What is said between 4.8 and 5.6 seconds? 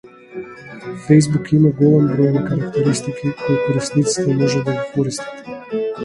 користат.